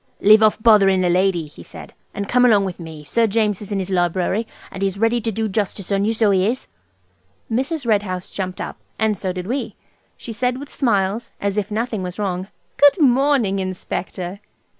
"Leave 0.19 0.41
off 0.41 0.57
bothering 0.63 1.01
the 1.01 1.09
lady," 1.11 1.45
he 1.45 1.61
said, 1.61 1.93
"and 2.15 2.27
come 2.27 2.43
along 2.43 2.67
of 2.67 2.79
me. 2.79 3.03
Sir 3.03 3.27
James 3.27 3.61
is 3.61 3.71
in 3.71 3.77
his 3.77 3.91
library, 3.91 4.47
and 4.71 4.81
he's 4.81 4.97
ready 4.97 5.21
to 5.21 5.31
do 5.31 5.47
justice 5.47 5.91
on 5.91 6.05
you, 6.05 6.11
so 6.11 6.31
he 6.31 6.47
is." 6.47 6.65
Mrs. 7.51 7.85
Red 7.85 8.01
House 8.01 8.31
jumped 8.31 8.59
up, 8.59 8.77
and 8.97 9.15
so 9.15 9.31
did 9.31 9.45
we. 9.45 9.75
She 10.17 10.33
said 10.33 10.57
with 10.59 10.73
smiles, 10.73 11.33
as 11.39 11.55
if 11.55 11.69
nothing 11.69 12.01
was 12.01 12.17
wrong– 12.17 12.47
"Good 12.77 12.99
morning, 12.99 13.59
Inspector!" 13.59 14.39